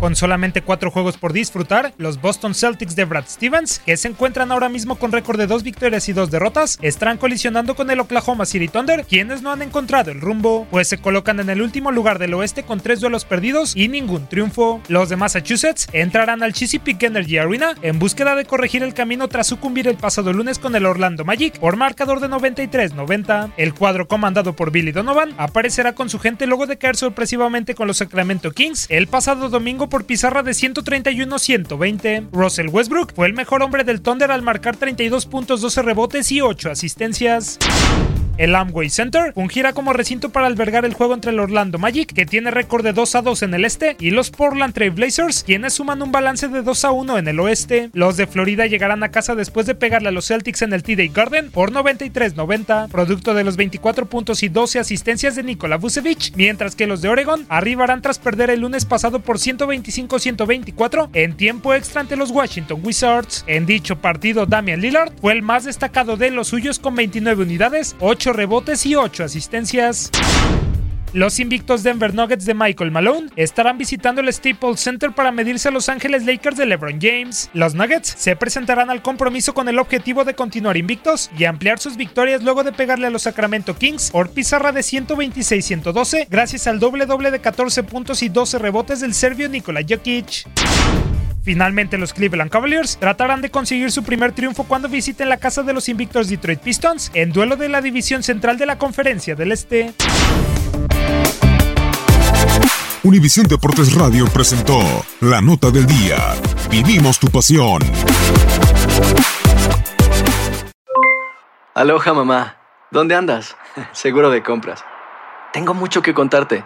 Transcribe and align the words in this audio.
Con 0.00 0.16
solamente 0.16 0.62
cuatro 0.62 0.90
juegos 0.90 1.18
por 1.18 1.34
disfrutar, 1.34 1.92
los 1.98 2.22
Boston 2.22 2.54
Celtics 2.54 2.96
de 2.96 3.04
Brad 3.04 3.26
Stevens, 3.28 3.80
que 3.80 3.98
se 3.98 4.08
encuentran 4.08 4.50
ahora 4.50 4.70
mismo 4.70 4.94
con 4.94 5.12
récord 5.12 5.38
de 5.38 5.46
dos 5.46 5.62
victorias 5.62 6.08
y 6.08 6.14
dos 6.14 6.30
derrotas, 6.30 6.78
estarán 6.80 7.18
colisionando 7.18 7.76
con 7.76 7.90
el 7.90 8.00
Oklahoma 8.00 8.46
City 8.46 8.66
Thunder, 8.68 9.04
quienes 9.04 9.42
no 9.42 9.52
han 9.52 9.60
encontrado 9.60 10.10
el 10.10 10.22
rumbo, 10.22 10.66
pues 10.70 10.88
se 10.88 10.96
colocan 10.96 11.38
en 11.38 11.50
el 11.50 11.60
último 11.60 11.92
lugar 11.92 12.18
del 12.18 12.32
oeste 12.32 12.62
con 12.62 12.80
tres 12.80 13.00
duelos 13.00 13.26
perdidos 13.26 13.76
y 13.76 13.88
ningún 13.88 14.26
triunfo. 14.26 14.80
Los 14.88 15.10
de 15.10 15.16
Massachusetts 15.16 15.86
entrarán 15.92 16.42
al 16.42 16.54
Chesapeake 16.54 17.02
Energy 17.02 17.36
Arena 17.36 17.74
en 17.82 17.98
búsqueda 17.98 18.36
de 18.36 18.46
corregir 18.46 18.82
el 18.82 18.94
camino 18.94 19.28
tras 19.28 19.48
sucumbir 19.48 19.86
el 19.86 19.98
pasado 19.98 20.32
lunes 20.32 20.58
con 20.58 20.74
el 20.76 20.86
Orlando 20.86 21.26
Magic 21.26 21.58
por 21.58 21.76
marcador 21.76 22.20
de 22.20 22.30
93-90. 22.30 23.52
El 23.58 23.74
cuadro 23.74 24.08
comandado 24.08 24.56
por 24.56 24.70
Billy 24.70 24.92
Donovan 24.92 25.34
aparecerá 25.36 25.92
con 25.92 26.08
su 26.08 26.18
gente 26.18 26.46
luego 26.46 26.66
de 26.66 26.78
caer 26.78 26.96
sorpresivamente 26.96 27.74
con 27.74 27.86
los 27.86 27.98
Sacramento 27.98 28.52
Kings 28.52 28.86
el 28.88 29.06
pasado 29.06 29.50
domingo 29.50 29.89
por 29.90 30.06
pizarra 30.06 30.42
de 30.42 30.52
131-120. 30.52 32.28
Russell 32.32 32.68
Westbrook 32.68 33.12
fue 33.14 33.26
el 33.26 33.34
mejor 33.34 33.62
hombre 33.62 33.84
del 33.84 34.00
Thunder 34.00 34.30
al 34.30 34.40
marcar 34.40 34.76
32 34.76 35.26
puntos, 35.26 35.60
12 35.60 35.82
rebotes 35.82 36.32
y 36.32 36.40
8 36.40 36.70
asistencias. 36.70 37.58
El 38.40 38.56
Amway 38.56 38.88
Center 38.88 39.34
fungirá 39.34 39.74
como 39.74 39.92
recinto 39.92 40.30
para 40.30 40.46
albergar 40.46 40.86
el 40.86 40.94
juego 40.94 41.12
entre 41.12 41.30
el 41.30 41.40
Orlando 41.40 41.76
Magic, 41.76 42.10
que 42.10 42.24
tiene 42.24 42.50
récord 42.50 42.82
de 42.82 42.94
2 42.94 43.16
a 43.16 43.20
2 43.20 43.42
en 43.42 43.52
el 43.52 43.66
este, 43.66 43.98
y 44.00 44.12
los 44.12 44.30
Portland 44.30 44.72
Trail 44.72 44.92
Blazers, 44.92 45.44
quienes 45.44 45.74
suman 45.74 46.00
un 46.00 46.10
balance 46.10 46.48
de 46.48 46.62
2 46.62 46.84
a 46.86 46.90
1 46.90 47.18
en 47.18 47.28
el 47.28 47.38
oeste. 47.38 47.90
Los 47.92 48.16
de 48.16 48.26
Florida 48.26 48.64
llegarán 48.64 49.02
a 49.02 49.10
casa 49.10 49.34
después 49.34 49.66
de 49.66 49.74
pegarle 49.74 50.08
a 50.08 50.12
los 50.12 50.28
Celtics 50.28 50.62
en 50.62 50.72
el 50.72 50.82
TD 50.82 51.12
Garden 51.12 51.50
por 51.50 51.70
93-90, 51.70 52.88
producto 52.88 53.34
de 53.34 53.44
los 53.44 53.58
24 53.58 54.06
puntos 54.06 54.42
y 54.42 54.48
12 54.48 54.78
asistencias 54.78 55.36
de 55.36 55.42
Nikola 55.42 55.76
Vucevic, 55.76 56.34
mientras 56.34 56.74
que 56.74 56.86
los 56.86 57.02
de 57.02 57.10
Oregon 57.10 57.44
arribarán 57.50 58.00
tras 58.00 58.18
perder 58.18 58.48
el 58.48 58.60
lunes 58.60 58.86
pasado 58.86 59.20
por 59.20 59.36
125-124 59.36 61.10
en 61.12 61.36
tiempo 61.36 61.74
extra 61.74 62.00
ante 62.00 62.16
los 62.16 62.30
Washington 62.30 62.80
Wizards. 62.82 63.44
En 63.46 63.66
dicho 63.66 63.96
partido, 63.96 64.46
Damian 64.46 64.80
Lillard 64.80 65.12
fue 65.20 65.34
el 65.34 65.42
más 65.42 65.64
destacado 65.64 66.16
de 66.16 66.30
los 66.30 66.48
suyos 66.48 66.78
con 66.78 66.94
29 66.94 67.42
unidades, 67.42 67.94
8 68.00 68.29
rebotes 68.32 68.86
y 68.86 68.94
8 68.94 69.24
asistencias. 69.24 70.10
Los 71.12 71.40
invictos 71.40 71.82
Denver 71.82 72.14
Nuggets 72.14 72.44
de 72.44 72.54
Michael 72.54 72.92
Malone 72.92 73.30
estarán 73.34 73.78
visitando 73.78 74.20
el 74.20 74.32
Staples 74.32 74.78
Center 74.78 75.10
para 75.10 75.32
medirse 75.32 75.66
a 75.66 75.72
Los 75.72 75.88
Ángeles 75.88 76.24
Lakers 76.24 76.56
de 76.56 76.66
LeBron 76.66 77.00
James. 77.00 77.50
Los 77.52 77.74
Nuggets 77.74 78.14
se 78.16 78.36
presentarán 78.36 78.90
al 78.90 79.02
compromiso 79.02 79.52
con 79.52 79.68
el 79.68 79.80
objetivo 79.80 80.24
de 80.24 80.34
continuar 80.34 80.76
invictos 80.76 81.28
y 81.36 81.46
ampliar 81.46 81.80
sus 81.80 81.96
victorias 81.96 82.44
luego 82.44 82.62
de 82.62 82.72
pegarle 82.72 83.08
a 83.08 83.10
los 83.10 83.22
Sacramento 83.22 83.76
Kings 83.76 84.12
por 84.12 84.30
pizarra 84.30 84.70
de 84.70 84.82
126-112 84.82 86.28
gracias 86.30 86.68
al 86.68 86.78
doble 86.78 87.06
doble 87.06 87.32
de 87.32 87.40
14 87.40 87.82
puntos 87.82 88.22
y 88.22 88.28
12 88.28 88.58
rebotes 88.58 89.00
del 89.00 89.12
serbio 89.12 89.48
Nikola 89.48 89.80
Jokic. 89.88 90.46
Finalmente 91.42 91.96
los 91.96 92.12
Cleveland 92.12 92.50
Cavaliers 92.50 92.98
tratarán 92.98 93.40
de 93.40 93.50
conseguir 93.50 93.90
su 93.90 94.02
primer 94.02 94.32
triunfo 94.32 94.64
cuando 94.64 94.88
visiten 94.88 95.28
la 95.28 95.38
casa 95.38 95.62
de 95.62 95.72
los 95.72 95.88
invictos 95.88 96.28
Detroit 96.28 96.60
Pistons 96.60 97.10
en 97.14 97.32
duelo 97.32 97.56
de 97.56 97.68
la 97.68 97.80
división 97.80 98.22
central 98.22 98.58
de 98.58 98.66
la 98.66 98.78
Conferencia 98.78 99.34
del 99.34 99.52
Este. 99.52 99.94
Univisión 103.02 103.46
Deportes 103.46 103.94
Radio 103.94 104.26
presentó 104.26 104.78
La 105.20 105.40
Nota 105.40 105.70
del 105.70 105.86
Día. 105.86 106.18
Vivimos 106.70 107.18
tu 107.18 107.28
pasión. 107.28 107.80
Aloha 111.74 112.12
mamá. 112.12 112.56
¿Dónde 112.90 113.14
andas? 113.14 113.56
Seguro 113.92 114.28
de 114.30 114.42
compras. 114.42 114.84
Tengo 115.54 115.72
mucho 115.72 116.02
que 116.02 116.12
contarte. 116.12 116.62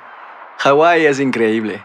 Hawái 0.59 1.07
es 1.07 1.21
increíble. 1.21 1.85